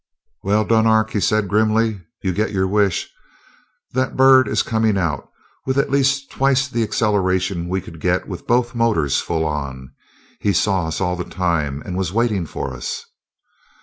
[0.41, 2.01] "Well, Dunark," he said grimly.
[2.23, 3.07] "You get your wish.
[3.93, 5.29] That bird is coming out,
[5.67, 9.93] with at least twice the acceleration we could get with both motors full on.
[10.39, 13.05] He saw us all the time, and was waiting for us."